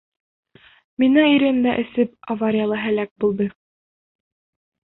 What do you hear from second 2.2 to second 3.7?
аварияла һәләк булды.